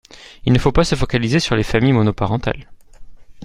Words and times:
Il 0.45 0.51
ne 0.53 0.57
faut 0.57 0.71
pas 0.71 0.83
se 0.83 0.95
focaliser 0.95 1.39
sur 1.39 1.55
les 1.55 1.61
familles 1.61 1.93
monoparentales. 1.93 2.67